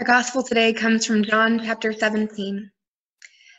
Our 0.00 0.04
gospel 0.04 0.42
today 0.42 0.72
comes 0.72 1.06
from 1.06 1.22
John 1.22 1.60
chapter 1.64 1.92
17. 1.92 2.68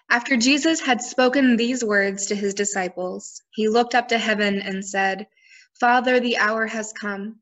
After 0.10 0.36
Jesus 0.36 0.82
had 0.82 1.02
spoken 1.02 1.56
these 1.56 1.82
words 1.82 2.26
to 2.26 2.36
his 2.36 2.54
disciples, 2.54 3.42
he 3.52 3.70
looked 3.70 3.96
up 3.96 4.10
to 4.10 4.18
heaven 4.18 4.60
and 4.62 4.86
said, 4.86 5.28
Father, 5.80 6.20
the 6.20 6.36
hour 6.36 6.68
has 6.68 6.92
come. 6.92 7.40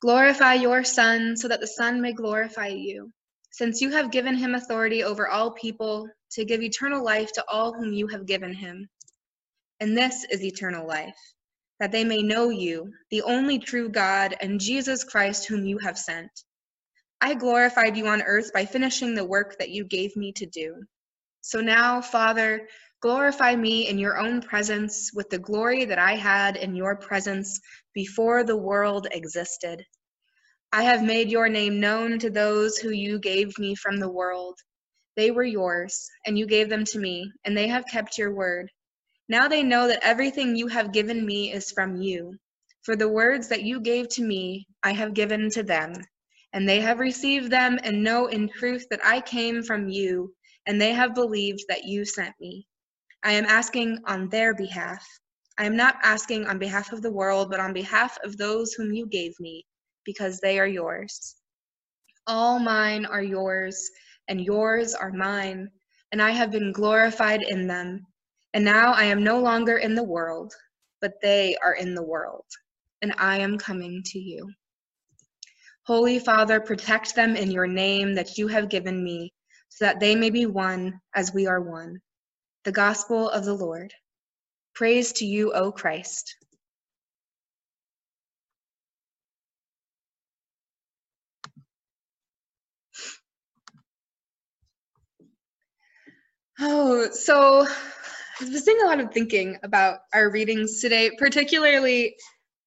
Glorify 0.00 0.54
your 0.54 0.82
Son, 0.82 1.36
so 1.36 1.46
that 1.46 1.60
the 1.60 1.68
Son 1.68 2.00
may 2.00 2.12
glorify 2.12 2.66
you, 2.66 3.12
since 3.52 3.80
you 3.80 3.92
have 3.92 4.10
given 4.10 4.34
him 4.34 4.56
authority 4.56 5.04
over 5.04 5.28
all 5.28 5.52
people 5.52 6.08
to 6.32 6.44
give 6.44 6.60
eternal 6.60 7.04
life 7.04 7.30
to 7.34 7.44
all 7.48 7.72
whom 7.72 7.92
you 7.92 8.08
have 8.08 8.26
given 8.26 8.52
him. 8.52 8.88
And 9.78 9.96
this 9.96 10.24
is 10.24 10.42
eternal 10.42 10.88
life, 10.88 11.16
that 11.78 11.92
they 11.92 12.02
may 12.02 12.20
know 12.20 12.50
you, 12.50 12.92
the 13.10 13.22
only 13.22 13.60
true 13.60 13.88
God, 13.88 14.34
and 14.40 14.60
Jesus 14.60 15.04
Christ, 15.04 15.46
whom 15.46 15.64
you 15.64 15.78
have 15.78 15.96
sent. 15.96 16.32
I 17.20 17.34
glorified 17.34 17.96
you 17.96 18.06
on 18.08 18.22
earth 18.22 18.52
by 18.52 18.66
finishing 18.66 19.14
the 19.14 19.24
work 19.24 19.58
that 19.58 19.70
you 19.70 19.84
gave 19.84 20.16
me 20.16 20.32
to 20.32 20.46
do. 20.46 20.84
So 21.40 21.60
now, 21.60 22.00
Father, 22.00 22.68
glorify 23.00 23.54
me 23.54 23.88
in 23.88 23.98
your 23.98 24.18
own 24.18 24.40
presence 24.40 25.10
with 25.14 25.30
the 25.30 25.38
glory 25.38 25.84
that 25.84 25.98
I 25.98 26.16
had 26.16 26.56
in 26.56 26.74
your 26.74 26.96
presence 26.96 27.60
before 27.94 28.44
the 28.44 28.56
world 28.56 29.06
existed. 29.10 29.84
I 30.72 30.82
have 30.82 31.02
made 31.02 31.30
your 31.30 31.48
name 31.48 31.80
known 31.80 32.18
to 32.18 32.30
those 32.30 32.78
who 32.78 32.90
you 32.90 33.18
gave 33.18 33.58
me 33.58 33.74
from 33.74 33.98
the 33.98 34.10
world. 34.10 34.58
They 35.16 35.30
were 35.30 35.44
yours, 35.44 36.08
and 36.26 36.38
you 36.38 36.46
gave 36.46 36.68
them 36.68 36.84
to 36.86 36.98
me, 36.98 37.30
and 37.44 37.56
they 37.56 37.68
have 37.68 37.86
kept 37.86 38.18
your 38.18 38.34
word. 38.34 38.70
Now 39.28 39.48
they 39.48 39.62
know 39.62 39.86
that 39.88 40.02
everything 40.02 40.56
you 40.56 40.66
have 40.68 40.92
given 40.92 41.24
me 41.24 41.52
is 41.52 41.70
from 41.70 41.96
you. 41.96 42.36
For 42.82 42.96
the 42.96 43.08
words 43.08 43.48
that 43.48 43.62
you 43.62 43.80
gave 43.80 44.08
to 44.10 44.22
me, 44.22 44.66
I 44.82 44.92
have 44.92 45.14
given 45.14 45.48
to 45.50 45.62
them 45.62 45.94
and 46.54 46.68
they 46.68 46.80
have 46.80 47.00
received 47.00 47.50
them 47.50 47.78
and 47.82 48.02
know 48.02 48.28
in 48.28 48.48
truth 48.48 48.86
that 48.88 49.04
I 49.04 49.20
came 49.20 49.62
from 49.62 49.88
you, 49.88 50.32
and 50.66 50.80
they 50.80 50.92
have 50.92 51.14
believed 51.14 51.64
that 51.68 51.84
you 51.84 52.04
sent 52.04 52.34
me. 52.40 52.66
I 53.24 53.32
am 53.32 53.44
asking 53.44 53.98
on 54.06 54.28
their 54.28 54.54
behalf. 54.54 55.04
I 55.58 55.66
am 55.66 55.76
not 55.76 55.96
asking 56.04 56.46
on 56.46 56.58
behalf 56.58 56.92
of 56.92 57.02
the 57.02 57.10
world, 57.10 57.50
but 57.50 57.58
on 57.58 57.72
behalf 57.72 58.16
of 58.22 58.36
those 58.36 58.72
whom 58.72 58.92
you 58.92 59.06
gave 59.06 59.34
me, 59.40 59.66
because 60.04 60.38
they 60.38 60.60
are 60.60 60.66
yours. 60.66 61.34
All 62.28 62.60
mine 62.60 63.04
are 63.04 63.22
yours, 63.22 63.90
and 64.28 64.40
yours 64.40 64.94
are 64.94 65.12
mine, 65.12 65.68
and 66.12 66.22
I 66.22 66.30
have 66.30 66.52
been 66.52 66.72
glorified 66.72 67.42
in 67.42 67.66
them. 67.66 68.06
And 68.54 68.64
now 68.64 68.92
I 68.92 69.04
am 69.04 69.24
no 69.24 69.40
longer 69.40 69.78
in 69.78 69.96
the 69.96 70.04
world, 70.04 70.54
but 71.00 71.20
they 71.20 71.56
are 71.64 71.74
in 71.74 71.96
the 71.96 72.04
world, 72.04 72.46
and 73.02 73.12
I 73.18 73.38
am 73.38 73.58
coming 73.58 74.04
to 74.06 74.20
you. 74.20 74.48
Holy 75.86 76.18
Father, 76.18 76.60
protect 76.60 77.14
them 77.14 77.36
in 77.36 77.50
your 77.50 77.66
name 77.66 78.14
that 78.14 78.38
you 78.38 78.48
have 78.48 78.70
given 78.70 79.02
me, 79.04 79.32
so 79.68 79.84
that 79.84 80.00
they 80.00 80.14
may 80.14 80.30
be 80.30 80.46
one 80.46 81.00
as 81.14 81.34
we 81.34 81.46
are 81.46 81.60
one. 81.60 82.00
The 82.64 82.72
Gospel 82.72 83.28
of 83.28 83.44
the 83.44 83.54
Lord. 83.54 83.92
Praise 84.74 85.12
to 85.14 85.26
you, 85.26 85.52
O 85.52 85.72
Christ. 85.72 86.36
Oh, 96.60 97.10
so 97.10 97.66
I 98.40 98.44
was 98.48 98.62
doing 98.64 98.80
a 98.82 98.86
lot 98.86 99.00
of 99.00 99.12
thinking 99.12 99.58
about 99.62 99.98
our 100.14 100.30
readings 100.30 100.80
today, 100.80 101.10
particularly 101.18 102.16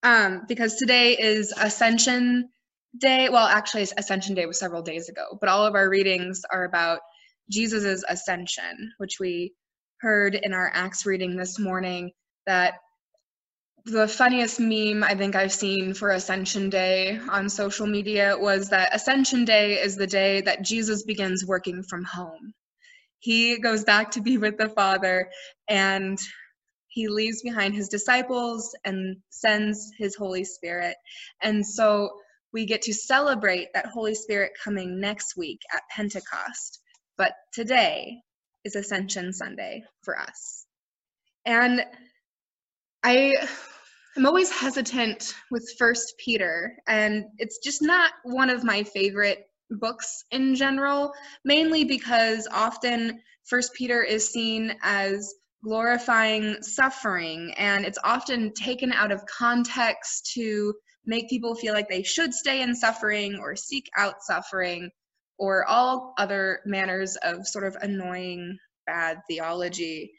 um, 0.03 0.43
because 0.47 0.75
today 0.75 1.13
is 1.17 1.53
Ascension 1.59 2.49
Day, 2.99 3.29
well, 3.29 3.47
actually, 3.47 3.87
Ascension 3.97 4.35
Day 4.35 4.45
was 4.45 4.59
several 4.59 4.81
days 4.81 5.09
ago, 5.09 5.37
but 5.39 5.49
all 5.49 5.65
of 5.65 5.75
our 5.75 5.89
readings 5.89 6.41
are 6.51 6.63
about 6.63 6.99
Jesus's 7.49 8.03
ascension, 8.07 8.93
which 8.97 9.19
we 9.19 9.53
heard 9.99 10.35
in 10.35 10.53
our 10.53 10.71
Acts 10.73 11.05
reading 11.05 11.35
this 11.35 11.59
morning. 11.59 12.11
That 12.45 12.75
the 13.85 14.07
funniest 14.07 14.59
meme 14.59 15.03
I 15.03 15.15
think 15.15 15.35
I've 15.35 15.53
seen 15.53 15.93
for 15.93 16.09
Ascension 16.09 16.69
Day 16.69 17.19
on 17.29 17.49
social 17.49 17.87
media 17.87 18.35
was 18.37 18.69
that 18.69 18.93
Ascension 18.93 19.45
Day 19.45 19.75
is 19.81 19.95
the 19.95 20.07
day 20.07 20.41
that 20.41 20.61
Jesus 20.61 21.03
begins 21.03 21.45
working 21.45 21.83
from 21.83 22.03
home. 22.03 22.53
He 23.19 23.59
goes 23.59 23.83
back 23.83 24.11
to 24.11 24.21
be 24.21 24.37
with 24.37 24.57
the 24.57 24.69
Father 24.69 25.29
and 25.67 26.19
he 26.87 27.07
leaves 27.07 27.41
behind 27.41 27.75
his 27.75 27.89
disciples 27.89 28.75
and 28.83 29.17
sends 29.29 29.91
his 29.97 30.15
Holy 30.15 30.43
Spirit. 30.43 30.95
And 31.41 31.65
so 31.65 32.09
we 32.53 32.65
get 32.65 32.81
to 32.83 32.93
celebrate 32.93 33.67
that 33.73 33.87
Holy 33.87 34.15
Spirit 34.15 34.51
coming 34.63 34.99
next 34.99 35.35
week 35.37 35.59
at 35.73 35.81
Pentecost. 35.89 36.79
But 37.17 37.33
today 37.53 38.21
is 38.63 38.75
Ascension 38.75 39.33
Sunday 39.33 39.83
for 40.03 40.19
us. 40.19 40.65
And 41.45 41.83
I 43.03 43.35
am 44.17 44.25
always 44.25 44.51
hesitant 44.51 45.33
with 45.51 45.73
First 45.77 46.13
Peter, 46.23 46.75
and 46.87 47.25
it's 47.37 47.59
just 47.63 47.81
not 47.81 48.11
one 48.23 48.49
of 48.49 48.63
my 48.63 48.83
favorite 48.83 49.45
books 49.69 50.23
in 50.31 50.55
general, 50.55 51.13
mainly 51.45 51.83
because 51.83 52.47
often 52.51 53.21
First 53.45 53.73
Peter 53.73 54.03
is 54.03 54.27
seen 54.29 54.75
as 54.83 55.33
glorifying 55.63 56.61
suffering, 56.61 57.53
and 57.57 57.85
it's 57.85 57.99
often 58.03 58.53
taken 58.53 58.91
out 58.91 59.11
of 59.11 59.25
context 59.25 60.31
to 60.33 60.73
make 61.07 61.29
people 61.29 61.55
feel 61.55 61.73
like 61.73 61.89
they 61.89 62.03
should 62.03 62.33
stay 62.33 62.61
in 62.61 62.75
suffering 62.75 63.39
or 63.39 63.55
seek 63.55 63.89
out 63.97 64.21
suffering 64.21 64.91
or 65.39 65.65
all 65.65 66.13
other 66.17 66.59
manners 66.65 67.15
of 67.23 67.47
sort 67.47 67.65
of 67.65 67.77
annoying 67.81 68.57
bad 68.85 69.21
theology. 69.29 70.11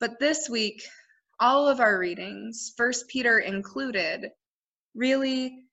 But 0.00 0.18
this 0.18 0.48
week, 0.48 0.82
all 1.38 1.68
of 1.68 1.80
our 1.80 1.98
readings, 1.98 2.72
First 2.76 3.08
Peter 3.08 3.38
included, 3.38 4.30
really 4.94 5.64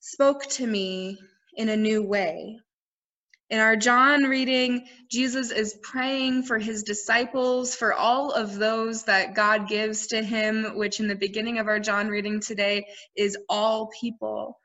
spoke 0.00 0.44
to 0.50 0.66
me 0.66 1.18
in 1.54 1.68
a 1.68 1.76
new 1.76 2.02
way. 2.02 2.58
In 3.48 3.60
our 3.60 3.76
John 3.76 4.24
reading, 4.24 4.88
Jesus 5.08 5.52
is 5.52 5.78
praying 5.80 6.42
for 6.42 6.58
his 6.58 6.82
disciples, 6.82 7.76
for 7.76 7.94
all 7.94 8.32
of 8.32 8.56
those 8.56 9.04
that 9.04 9.36
God 9.36 9.68
gives 9.68 10.08
to 10.08 10.20
him, 10.20 10.76
which 10.76 10.98
in 10.98 11.06
the 11.06 11.14
beginning 11.14 11.60
of 11.60 11.68
our 11.68 11.78
John 11.78 12.08
reading 12.08 12.40
today 12.40 12.88
is 13.16 13.38
all 13.48 13.92
people. 14.00 14.58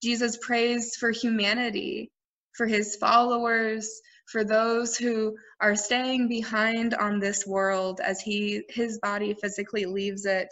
Jesus 0.00 0.36
prays 0.40 0.94
for 0.94 1.10
humanity, 1.10 2.12
for 2.52 2.68
his 2.68 2.94
followers, 2.94 3.90
for 4.26 4.44
those 4.44 4.96
who 4.96 5.36
are 5.60 5.74
staying 5.74 6.28
behind 6.28 6.94
on 6.94 7.18
this 7.18 7.44
world 7.44 8.00
as 8.00 8.20
he 8.20 8.62
his 8.68 9.00
body 9.00 9.34
physically 9.34 9.84
leaves 9.84 10.26
it. 10.26 10.48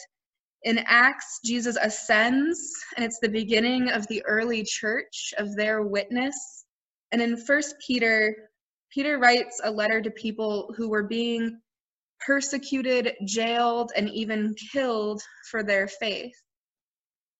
In 0.64 0.78
Acts, 0.86 1.38
Jesus 1.44 1.78
ascends, 1.80 2.72
and 2.96 3.04
it's 3.04 3.20
the 3.20 3.28
beginning 3.28 3.90
of 3.90 4.08
the 4.08 4.24
early 4.24 4.64
church, 4.64 5.34
of 5.38 5.54
their 5.54 5.82
witness 5.82 6.65
and 7.16 7.22
in 7.22 7.38
First 7.38 7.76
Peter, 7.78 8.50
Peter 8.92 9.16
writes 9.16 9.58
a 9.64 9.70
letter 9.70 10.02
to 10.02 10.10
people 10.10 10.74
who 10.76 10.90
were 10.90 11.04
being 11.04 11.58
persecuted, 12.20 13.14
jailed, 13.24 13.90
and 13.96 14.10
even 14.10 14.54
killed 14.70 15.22
for 15.50 15.62
their 15.62 15.88
faith. 15.88 16.34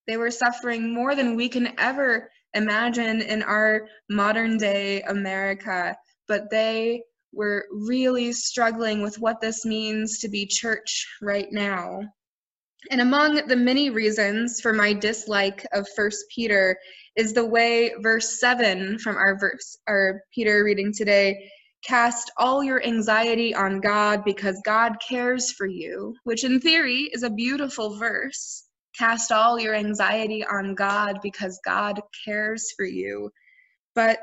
They 0.06 0.16
were 0.16 0.31
suffering 0.31 0.94
more 0.94 1.14
than 1.14 1.37
we 1.37 1.50
can 1.50 1.78
ever 1.78 2.31
imagine 2.54 3.20
in 3.20 3.42
our 3.42 3.87
modern 4.09 4.56
day 4.56 5.03
America, 5.03 5.94
but 6.26 6.48
they 6.50 7.03
were 7.34 7.66
really 7.70 8.32
struggling 8.32 9.03
with 9.03 9.19
what 9.19 9.43
this 9.43 9.66
means 9.66 10.20
to 10.20 10.31
be 10.31 10.47
church 10.47 11.06
right 11.20 11.52
now. 11.52 12.00
And 12.90 13.02
among 13.02 13.46
the 13.46 13.56
many 13.56 13.90
reasons 13.90 14.58
for 14.62 14.72
my 14.72 14.94
dislike 14.94 15.67
of 15.75 15.87
First 15.94 16.25
Peter 16.34 16.79
is 17.17 17.33
the 17.33 17.45
way 17.45 17.93
verse 18.01 18.39
7 18.41 18.99
from 18.99 19.17
our 19.17 19.39
verse 19.39 19.79
our 19.89 20.21
Peter 20.35 20.65
reading 20.65 20.93
today 20.93 21.51
cast 21.87 22.33
all 22.37 22.65
your 22.65 22.83
anxiety 22.85 23.55
on 23.55 23.81
God 23.81 24.25
because 24.25 24.61
God 24.65 24.97
cares 25.07 25.53
for 25.53 25.67
you, 25.67 26.17
which 26.25 26.45
in 26.45 26.61
theory 26.61 27.11
is 27.13 27.23
a 27.23 27.31
beautiful 27.31 27.97
verse. 27.97 28.65
Cast 28.99 29.31
all 29.31 29.61
your 29.61 29.75
anxiety 29.75 30.45
on 30.45 30.75
God 30.75 31.21
because 31.23 31.61
God 31.65 32.01
cares 32.25 32.73
for 32.77 32.85
you. 32.85 33.31
But 33.95 34.19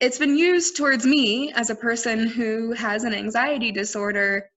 it's 0.00 0.18
been 0.18 0.36
used 0.36 0.76
towards 0.76 1.04
me 1.04 1.52
as 1.52 1.68
a 1.68 1.74
person 1.74 2.26
who 2.26 2.72
has 2.72 3.04
an 3.04 3.12
anxiety 3.12 3.72
disorder 3.72 4.48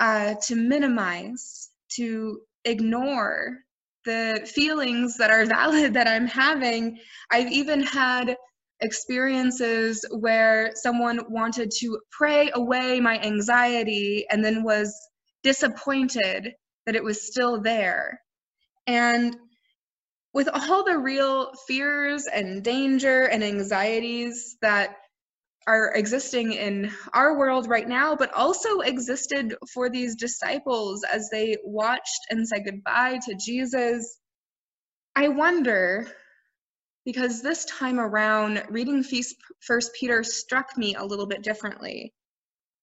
uh, 0.00 0.34
to 0.46 0.56
minimize, 0.56 1.70
to 1.96 2.40
ignore 2.64 3.58
the 4.04 4.48
feelings 4.52 5.16
that 5.18 5.30
are 5.30 5.44
valid 5.46 5.94
that 5.94 6.08
I'm 6.08 6.26
having. 6.26 6.98
I've 7.30 7.50
even 7.50 7.82
had 7.82 8.36
experiences 8.80 10.04
where 10.10 10.72
someone 10.74 11.20
wanted 11.28 11.70
to 11.78 11.98
pray 12.10 12.50
away 12.54 13.00
my 13.00 13.18
anxiety 13.20 14.26
and 14.30 14.44
then 14.44 14.64
was 14.64 14.92
disappointed 15.42 16.52
that 16.86 16.96
it 16.96 17.04
was 17.04 17.26
still 17.26 17.60
there. 17.60 18.20
And 18.86 19.36
with 20.34 20.48
all 20.52 20.84
the 20.84 20.98
real 20.98 21.52
fears 21.68 22.26
and 22.26 22.64
danger 22.64 23.24
and 23.24 23.44
anxieties 23.44 24.56
that 24.62 24.96
are 25.66 25.92
existing 25.94 26.52
in 26.52 26.90
our 27.12 27.38
world 27.38 27.68
right 27.68 27.88
now, 27.88 28.16
but 28.16 28.32
also 28.34 28.80
existed 28.80 29.54
for 29.72 29.88
these 29.90 30.16
disciples 30.16 31.04
as 31.04 31.28
they 31.30 31.56
watched 31.64 32.26
and 32.30 32.46
said 32.46 32.64
goodbye 32.64 33.18
to 33.26 33.34
Jesus. 33.34 34.18
I 35.14 35.28
wonder, 35.28 36.06
because 37.04 37.42
this 37.42 37.64
time 37.66 38.00
around, 38.00 38.62
reading 38.70 39.04
First 39.60 39.92
Peter 39.94 40.24
struck 40.24 40.76
me 40.76 40.94
a 40.94 41.04
little 41.04 41.26
bit 41.26 41.42
differently. 41.42 42.12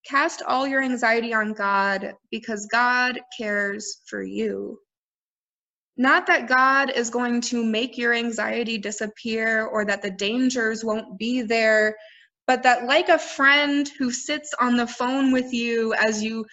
Cast 0.06 0.42
all 0.42 0.68
your 0.68 0.82
anxiety 0.82 1.34
on 1.34 1.54
God 1.54 2.14
because 2.32 2.68
God 2.72 3.20
cares 3.38 3.98
for 4.06 4.24
you. 4.24 4.80
Not 5.98 6.28
that 6.28 6.48
God 6.48 6.92
is 6.92 7.10
going 7.10 7.42
to 7.42 7.62
make 7.62 7.98
your 7.98 8.14
anxiety 8.14 8.78
disappear 8.78 9.66
or 9.66 9.84
that 9.86 10.02
the 10.02 10.12
dangers 10.12 10.86
won't 10.86 11.20
be 11.20 11.42
there, 11.42 11.98
but 12.50 12.64
that, 12.64 12.86
like 12.86 13.10
a 13.10 13.20
friend 13.20 13.88
who 14.00 14.10
sits 14.10 14.56
on 14.60 14.76
the 14.76 14.88
phone 14.88 15.32
with 15.32 15.54
you 15.54 15.94
as 15.94 16.24
you 16.24 16.44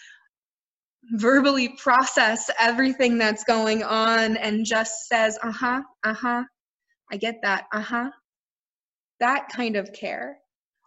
verbally 1.12 1.70
process 1.78 2.50
everything 2.60 3.16
that's 3.16 3.44
going 3.44 3.82
on 3.82 4.37
and 4.37 4.66
just 4.66 5.08
says, 5.08 5.38
uh 5.43 5.50
huh, 5.50 5.81
uh 6.04 6.12
huh, 6.12 6.44
I 7.10 7.16
get 7.16 7.37
that, 7.44 7.64
uh 7.72 7.81
huh. 7.81 8.10
That 9.20 9.48
kind 9.48 9.75
of 9.75 9.90
care 9.94 10.37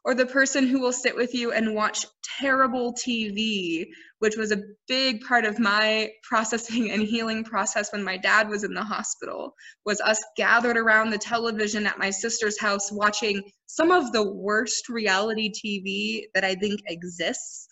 or 0.09 0.15
the 0.15 0.25
person 0.25 0.65
who 0.65 0.79
will 0.79 0.91
sit 0.91 1.15
with 1.15 1.35
you 1.35 1.51
and 1.51 1.75
watch 1.75 2.03
terrible 2.39 2.95
TV, 2.95 3.85
which 4.17 4.35
was 4.35 4.51
a 4.51 4.63
big 4.87 5.21
part 5.21 5.45
of 5.45 5.59
my 5.59 6.09
processing 6.23 6.89
and 6.89 7.03
healing 7.03 7.43
process 7.43 7.91
when 7.93 8.03
my 8.03 8.17
dad 8.17 8.49
was 8.49 8.63
in 8.63 8.73
the 8.73 8.83
hospital, 8.83 9.53
was 9.85 10.01
us 10.01 10.19
gathered 10.35 10.77
around 10.77 11.11
the 11.11 11.17
television 11.19 11.85
at 11.85 11.99
my 11.99 12.09
sister's 12.09 12.59
house 12.59 12.91
watching 12.91 13.39
some 13.67 13.91
of 13.91 14.11
the 14.11 14.33
worst 14.33 14.89
reality 14.89 15.51
TV 15.51 16.23
that 16.33 16.43
I 16.43 16.55
think 16.55 16.79
exists. 16.87 17.67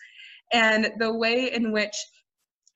And 0.54 0.92
the 1.00 1.12
way 1.12 1.52
in 1.52 1.72
which 1.72 1.96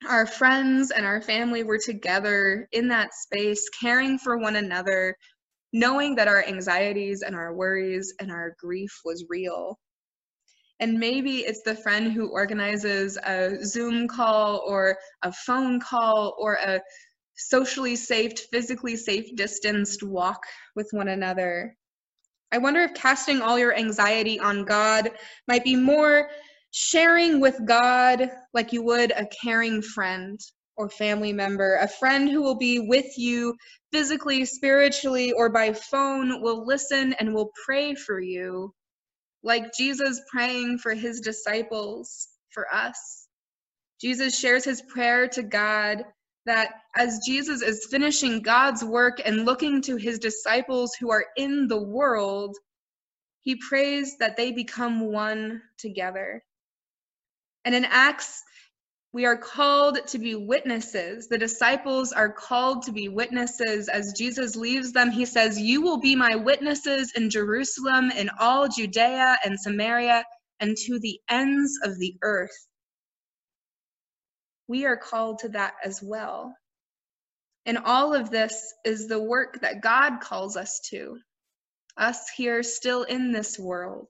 our 0.08 0.26
friends 0.26 0.90
and 0.90 1.06
our 1.06 1.22
family 1.22 1.62
were 1.62 1.78
together 1.78 2.66
in 2.72 2.88
that 2.88 3.14
space, 3.14 3.68
caring 3.80 4.18
for 4.18 4.38
one 4.38 4.56
another, 4.56 5.16
knowing 5.72 6.14
that 6.16 6.28
our 6.28 6.44
anxieties 6.44 7.22
and 7.22 7.34
our 7.34 7.54
worries 7.54 8.14
and 8.20 8.30
our 8.30 8.54
grief 8.58 9.00
was 9.04 9.24
real. 9.28 9.78
And 10.80 10.98
maybe 10.98 11.38
it's 11.40 11.62
the 11.62 11.76
friend 11.76 12.12
who 12.12 12.28
organizes 12.28 13.16
a 13.16 13.64
Zoom 13.64 14.08
call 14.08 14.62
or 14.66 14.98
a 15.22 15.32
phone 15.32 15.80
call 15.80 16.34
or 16.38 16.54
a 16.54 16.80
socially 17.36 17.96
safe, 17.96 18.32
physically 18.52 18.96
safe, 18.96 19.34
distanced 19.36 20.02
walk 20.02 20.42
with 20.74 20.88
one 20.90 21.08
another. 21.08 21.76
I 22.52 22.58
wonder 22.58 22.82
if 22.82 22.94
casting 22.94 23.40
all 23.40 23.58
your 23.58 23.74
anxiety 23.74 24.38
on 24.38 24.64
God 24.64 25.10
might 25.48 25.64
be 25.64 25.76
more 25.76 26.28
sharing 26.72 27.40
with 27.40 27.64
God 27.64 28.30
like 28.52 28.72
you 28.72 28.82
would 28.82 29.12
a 29.12 29.26
caring 29.26 29.80
friend 29.80 30.38
or 30.82 30.88
family 30.88 31.32
member, 31.32 31.76
a 31.76 31.86
friend 31.86 32.28
who 32.28 32.42
will 32.42 32.56
be 32.56 32.80
with 32.80 33.16
you 33.16 33.56
physically, 33.92 34.44
spiritually, 34.44 35.32
or 35.32 35.48
by 35.48 35.72
phone, 35.72 36.42
will 36.42 36.66
listen 36.66 37.12
and 37.14 37.32
will 37.32 37.52
pray 37.64 37.94
for 37.94 38.20
you, 38.20 38.74
like 39.44 39.72
Jesus 39.72 40.20
praying 40.30 40.78
for 40.78 40.92
his 40.92 41.20
disciples, 41.20 42.26
for 42.50 42.66
us. 42.74 43.28
Jesus 44.00 44.36
shares 44.36 44.64
his 44.64 44.82
prayer 44.82 45.28
to 45.28 45.44
God 45.44 46.04
that 46.46 46.72
as 46.96 47.20
Jesus 47.24 47.62
is 47.62 47.86
finishing 47.88 48.42
God's 48.42 48.82
work 48.82 49.20
and 49.24 49.44
looking 49.44 49.80
to 49.82 49.94
his 49.94 50.18
disciples 50.18 50.96
who 50.98 51.12
are 51.12 51.26
in 51.36 51.68
the 51.68 51.80
world, 51.80 52.56
he 53.42 53.54
prays 53.54 54.16
that 54.18 54.36
they 54.36 54.50
become 54.50 55.12
one 55.12 55.62
together. 55.78 56.42
And 57.64 57.72
in 57.72 57.84
Acts 57.84 58.42
we 59.12 59.26
are 59.26 59.36
called 59.36 60.06
to 60.06 60.18
be 60.18 60.34
witnesses. 60.34 61.28
The 61.28 61.36
disciples 61.36 62.12
are 62.12 62.32
called 62.32 62.84
to 62.84 62.92
be 62.92 63.08
witnesses. 63.08 63.88
As 63.88 64.14
Jesus 64.16 64.56
leaves 64.56 64.92
them, 64.92 65.10
he 65.10 65.26
says, 65.26 65.60
You 65.60 65.82
will 65.82 65.98
be 65.98 66.16
my 66.16 66.36
witnesses 66.36 67.12
in 67.14 67.28
Jerusalem, 67.28 68.10
in 68.10 68.30
all 68.40 68.68
Judea 68.68 69.36
and 69.44 69.60
Samaria, 69.60 70.24
and 70.60 70.76
to 70.86 70.98
the 70.98 71.20
ends 71.28 71.78
of 71.84 71.98
the 71.98 72.16
earth. 72.22 72.56
We 74.66 74.86
are 74.86 74.96
called 74.96 75.40
to 75.40 75.50
that 75.50 75.74
as 75.84 76.00
well. 76.02 76.54
And 77.66 77.78
all 77.84 78.14
of 78.14 78.30
this 78.30 78.72
is 78.84 79.08
the 79.08 79.22
work 79.22 79.60
that 79.60 79.82
God 79.82 80.20
calls 80.20 80.56
us 80.56 80.80
to, 80.90 81.18
us 81.98 82.30
here 82.30 82.62
still 82.62 83.02
in 83.02 83.30
this 83.30 83.58
world 83.58 84.08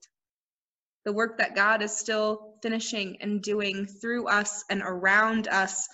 the 1.05 1.13
work 1.13 1.37
that 1.39 1.55
God 1.55 1.81
is 1.81 1.97
still 1.97 2.55
finishing 2.61 3.17
and 3.21 3.41
doing 3.41 3.85
through 3.85 4.27
us 4.27 4.63
and 4.69 4.81
around 4.83 5.47
us, 5.47 5.87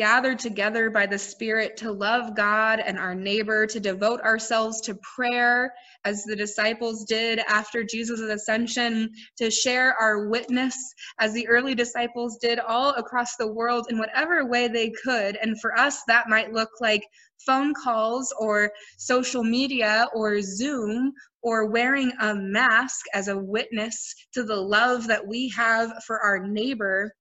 gathered 0.00 0.38
together 0.38 0.88
by 0.88 1.04
the 1.04 1.18
Spirit 1.18 1.76
to 1.76 1.92
love 1.92 2.34
God 2.34 2.80
and 2.80 2.98
our 2.98 3.14
neighbor, 3.14 3.66
to 3.66 3.78
devote 3.78 4.18
ourselves 4.22 4.80
to 4.80 4.94
prayer 4.94 5.74
as 6.06 6.24
the 6.24 6.34
disciples 6.34 7.04
did 7.04 7.38
after 7.40 7.84
Jesus' 7.84 8.18
ascension, 8.18 9.10
to 9.36 9.50
share 9.50 9.94
our 10.00 10.30
witness 10.30 10.74
as 11.18 11.34
the 11.34 11.46
early 11.48 11.74
disciples 11.74 12.38
did 12.38 12.58
all 12.60 12.94
across 12.94 13.36
the 13.36 13.52
world 13.52 13.88
in 13.90 13.98
whatever 13.98 14.46
way 14.46 14.68
they 14.68 14.90
could. 15.04 15.36
And 15.36 15.60
for 15.60 15.78
us, 15.78 16.02
that 16.08 16.30
might 16.30 16.54
look 16.54 16.70
like 16.80 17.06
phone 17.44 17.74
calls 17.74 18.32
or 18.40 18.72
social 18.96 19.44
media 19.44 20.06
or 20.14 20.40
Zoom 20.40 21.12
or 21.42 21.66
wearing 21.66 22.10
a 22.22 22.34
mask 22.34 23.04
as 23.12 23.28
a 23.28 23.36
witness 23.36 24.14
to 24.32 24.44
the 24.44 24.56
love 24.56 25.06
that 25.08 25.26
we 25.26 25.50
have 25.50 25.92
for 26.06 26.20
our 26.20 26.38
neighbor. 26.38 27.14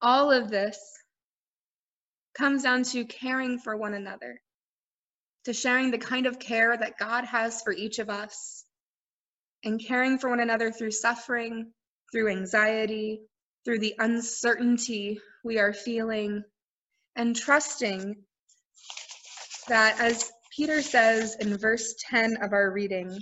All 0.00 0.32
of 0.32 0.50
this 0.50 0.78
comes 2.34 2.62
down 2.62 2.84
to 2.84 3.04
caring 3.04 3.58
for 3.58 3.76
one 3.76 3.94
another, 3.94 4.40
to 5.44 5.52
sharing 5.52 5.90
the 5.90 5.98
kind 5.98 6.26
of 6.26 6.38
care 6.38 6.76
that 6.76 6.98
God 6.98 7.24
has 7.24 7.62
for 7.62 7.72
each 7.72 7.98
of 7.98 8.10
us, 8.10 8.64
and 9.64 9.84
caring 9.84 10.18
for 10.18 10.30
one 10.30 10.40
another 10.40 10.70
through 10.70 10.90
suffering, 10.90 11.72
through 12.12 12.30
anxiety, 12.30 13.22
through 13.64 13.78
the 13.78 13.94
uncertainty 13.98 15.20
we 15.44 15.58
are 15.58 15.72
feeling, 15.72 16.42
and 17.16 17.36
trusting 17.36 18.16
that, 19.68 20.00
as 20.00 20.30
Peter 20.56 20.82
says 20.82 21.36
in 21.40 21.56
verse 21.56 21.94
10 22.10 22.38
of 22.42 22.52
our 22.52 22.70
reading, 22.70 23.18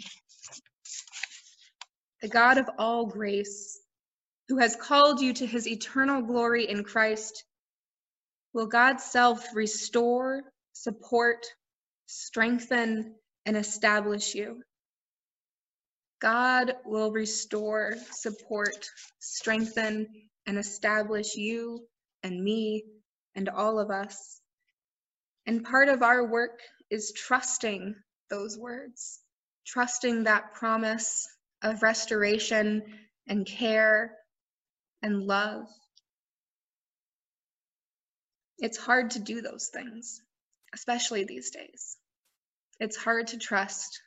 the 2.22 2.28
God 2.28 2.58
of 2.58 2.68
all 2.78 3.06
grace, 3.06 3.78
who 4.48 4.58
has 4.58 4.76
called 4.76 5.20
you 5.20 5.32
to 5.34 5.46
his 5.46 5.66
eternal 5.68 6.22
glory 6.22 6.68
in 6.68 6.84
Christ, 6.84 7.44
will 8.52 8.66
God's 8.66 9.04
self 9.04 9.54
restore, 9.54 10.42
support, 10.72 11.46
strengthen, 12.06 13.14
and 13.46 13.56
establish 13.56 14.34
you. 14.34 14.62
God 16.20 16.74
will 16.84 17.10
restore, 17.10 17.94
support, 18.10 18.86
strengthen, 19.20 20.06
and 20.46 20.58
establish 20.58 21.34
you 21.36 21.86
and 22.22 22.42
me 22.42 22.84
and 23.34 23.48
all 23.48 23.78
of 23.78 23.90
us. 23.90 24.40
And 25.46 25.64
part 25.64 25.88
of 25.88 26.02
our 26.02 26.26
work 26.26 26.60
is 26.90 27.12
trusting 27.12 27.94
those 28.28 28.58
words, 28.58 29.20
trusting 29.66 30.24
that 30.24 30.52
promise 30.52 31.26
of 31.62 31.82
restoration 31.82 32.82
and 33.26 33.46
care 33.46 34.16
and 35.02 35.22
love. 35.22 35.66
It's 38.60 38.76
hard 38.76 39.10
to 39.12 39.18
do 39.18 39.40
those 39.40 39.70
things, 39.72 40.20
especially 40.74 41.24
these 41.24 41.50
days. 41.50 41.96
It's 42.78 42.96
hard 42.96 43.28
to 43.28 43.38
trust 43.38 44.00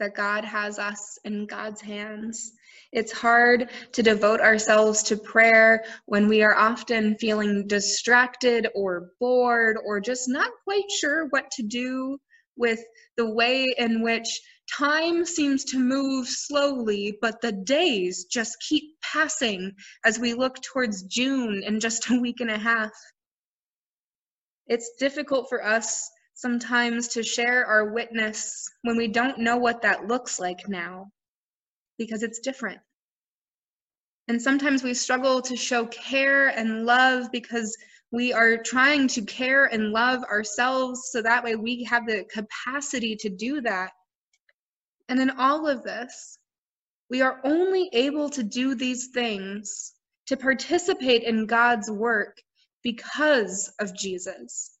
that 0.00 0.16
God 0.16 0.44
has 0.44 0.78
us 0.80 1.18
in 1.24 1.46
God's 1.46 1.80
hands. 1.80 2.52
It's 2.90 3.12
hard 3.12 3.70
to 3.92 4.02
devote 4.02 4.40
ourselves 4.40 5.04
to 5.04 5.16
prayer 5.16 5.84
when 6.06 6.26
we 6.26 6.42
are 6.42 6.56
often 6.56 7.16
feeling 7.16 7.68
distracted 7.68 8.66
or 8.74 9.10
bored 9.20 9.76
or 9.84 10.00
just 10.00 10.28
not 10.28 10.50
quite 10.64 10.90
sure 10.90 11.26
what 11.26 11.50
to 11.52 11.62
do 11.62 12.18
with 12.56 12.80
the 13.16 13.30
way 13.30 13.66
in 13.78 14.02
which 14.02 14.40
time 14.76 15.24
seems 15.24 15.64
to 15.66 15.78
move 15.78 16.26
slowly, 16.26 17.16
but 17.20 17.40
the 17.40 17.52
days 17.52 18.24
just 18.24 18.56
keep 18.68 18.84
passing 19.02 19.72
as 20.04 20.18
we 20.18 20.34
look 20.34 20.60
towards 20.62 21.02
June 21.04 21.62
in 21.64 21.78
just 21.78 22.10
a 22.10 22.20
week 22.20 22.40
and 22.40 22.50
a 22.50 22.58
half. 22.58 22.90
It's 24.70 24.92
difficult 24.98 25.50
for 25.50 25.62
us 25.64 26.10
sometimes 26.34 27.08
to 27.08 27.22
share 27.22 27.66
our 27.66 27.92
witness 27.92 28.70
when 28.84 28.96
we 28.96 29.08
don't 29.08 29.38
know 29.38 29.58
what 29.58 29.82
that 29.82 30.06
looks 30.08 30.40
like 30.40 30.68
now 30.68 31.10
because 31.98 32.22
it's 32.22 32.38
different. 32.38 32.80
And 34.28 34.40
sometimes 34.40 34.82
we 34.84 34.94
struggle 34.94 35.42
to 35.42 35.56
show 35.56 35.86
care 35.86 36.48
and 36.48 36.86
love 36.86 37.32
because 37.32 37.76
we 38.12 38.32
are 38.32 38.58
trying 38.58 39.08
to 39.08 39.22
care 39.22 39.66
and 39.66 39.92
love 39.92 40.24
ourselves 40.24 41.10
so 41.12 41.22
that 41.22 41.44
way 41.44 41.56
we 41.56 41.84
have 41.84 42.06
the 42.06 42.24
capacity 42.32 43.16
to 43.16 43.28
do 43.28 43.60
that. 43.62 43.90
And 45.08 45.20
in 45.20 45.30
all 45.30 45.66
of 45.68 45.82
this, 45.82 46.38
We 47.10 47.22
are 47.22 47.40
only 47.44 47.90
able 47.92 48.30
to 48.30 48.44
do 48.44 48.76
these 48.76 49.08
things, 49.08 49.94
to 50.26 50.36
participate 50.36 51.24
in 51.24 51.46
God's 51.46 51.90
work, 51.90 52.40
because 52.82 53.72
of 53.80 53.96
Jesus. 53.96 54.78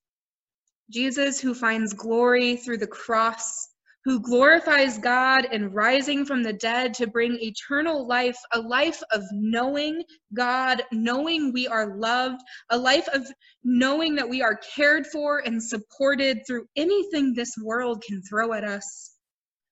Jesus, 0.90 1.40
who 1.40 1.54
finds 1.54 1.92
glory 1.92 2.56
through 2.56 2.78
the 2.78 2.86
cross, 2.86 3.68
who 4.04 4.18
glorifies 4.20 4.98
God 4.98 5.46
in 5.52 5.72
rising 5.72 6.24
from 6.24 6.42
the 6.42 6.54
dead 6.54 6.94
to 6.94 7.06
bring 7.06 7.38
eternal 7.40 8.06
life, 8.08 8.38
a 8.52 8.60
life 8.60 9.00
of 9.12 9.22
knowing 9.32 10.02
God, 10.34 10.82
knowing 10.90 11.52
we 11.52 11.68
are 11.68 11.98
loved, 11.98 12.40
a 12.70 12.78
life 12.78 13.08
of 13.12 13.30
knowing 13.62 14.14
that 14.14 14.28
we 14.28 14.42
are 14.42 14.58
cared 14.74 15.06
for 15.06 15.42
and 15.44 15.62
supported 15.62 16.40
through 16.46 16.66
anything 16.76 17.34
this 17.34 17.54
world 17.62 18.02
can 18.02 18.22
throw 18.22 18.52
at 18.54 18.64
us 18.64 19.10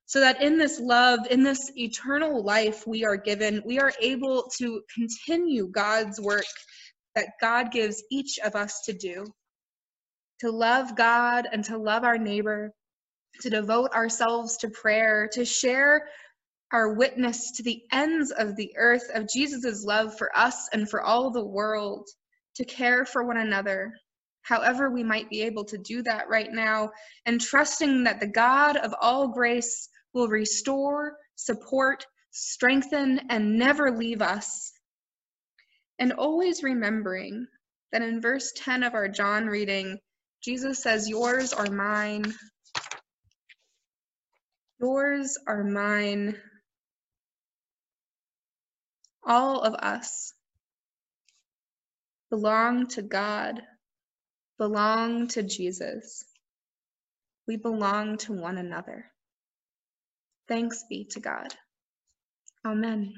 so 0.09 0.21
that 0.21 0.43
in 0.43 0.57
this 0.57 0.81
love, 0.81 1.21
in 1.31 1.43
this 1.43 1.71
eternal 1.77 2.43
life 2.43 2.87
we 2.87 3.05
are 3.05 3.17
given, 3.17 3.63
we 3.67 3.79
are 3.79 3.93
able 4.01 4.51
to 4.57 4.83
continue 4.95 5.69
God's 5.69 6.19
work 6.19 6.47
that 7.19 7.33
God 7.41 7.73
gives 7.73 8.05
each 8.13 8.39
of 8.45 8.55
us 8.55 8.83
to 8.87 8.93
do 8.93 9.27
to 10.41 10.53
love 10.53 10.95
God 10.95 11.49
and 11.51 11.65
to 11.65 11.77
love 11.77 12.05
our 12.05 12.17
neighbor, 12.17 12.73
to 13.41 13.51
devote 13.51 13.91
ourselves 13.93 14.57
to 14.59 14.71
prayer, 14.71 15.29
to 15.33 15.45
share 15.45 16.07
our 16.73 16.95
witness 16.95 17.51
to 17.57 17.65
the 17.65 17.83
ends 17.91 18.31
of 18.31 18.55
the 18.55 18.73
earth 18.77 19.11
of 19.15 19.29
Jesus' 19.29 19.85
love 19.85 20.17
for 20.17 20.31
us 20.37 20.69
and 20.73 20.89
for 20.89 21.03
all 21.03 21.33
the 21.33 21.45
world, 21.45 22.07
to 22.55 22.65
care 22.65 23.05
for 23.05 23.25
one 23.25 23.39
another, 23.39 23.93
however 24.43 24.91
we 24.91 25.03
might 25.03 25.29
be 25.29 25.43
able 25.43 25.65
to 25.65 25.79
do 25.79 26.03
that 26.05 26.29
right 26.29 26.53
now, 26.53 26.89
and 27.27 27.41
trusting 27.41 28.05
that 28.05 28.21
the 28.21 28.29
God 28.29 28.77
of 28.77 28.95
all 29.01 29.27
grace 29.27 29.89
will 30.13 30.29
restore, 30.29 31.17
support, 31.35 32.07
strengthen, 32.31 33.21
and 33.29 33.59
never 33.59 33.91
leave 33.91 34.23
us. 34.23 34.71
And 35.99 36.13
always 36.13 36.63
remembering 36.63 37.47
that 37.93 38.03
in 38.03 38.21
verse 38.21 38.53
10 38.57 38.83
of 38.85 38.95
our 38.95 39.09
John 39.09 39.47
reading, 39.47 39.99
Jesus 40.43 40.83
says, 40.83 41.09
Yours 41.09 41.53
are 41.53 41.71
mine. 41.71 42.35
Yours 44.81 45.39
are 45.47 45.65
mine. 45.65 46.37
All 49.27 49.61
of 49.63 49.75
us 49.75 50.35
belong 52.31 52.89
to 52.89 53.03
God, 53.03 53.63
belong 54.59 55.29
to 55.29 55.43
Jesus. 55.43 56.25
We 57.49 57.57
belong 57.57 58.19
to 58.19 58.33
one 58.33 58.59
another. 58.59 59.07
Thanks 60.49 60.85
be 60.89 61.07
to 61.13 61.21
God. 61.21 61.55
Amen. 62.65 63.15